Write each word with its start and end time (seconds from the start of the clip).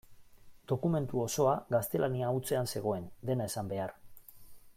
Dokumentu 0.71 1.21
osoa 1.25 1.53
gaztelania 1.75 2.33
hutsean 2.37 2.73
zegoen, 2.75 3.09
dena 3.31 3.51
esan 3.53 3.71
behar. 3.75 3.95